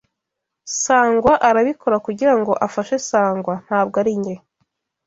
Sangwa 0.83 1.33
arabikora 1.49 1.97
kugirango 2.05 2.51
afashe 2.67 2.95
Sangwa, 3.09 3.53
ntabwo 3.65 3.95
ari 4.01 4.13
njye. 4.19 4.35